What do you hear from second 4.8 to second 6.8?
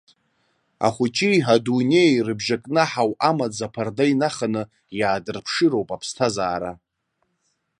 иаадырԥшыроуп аԥсҭазаара.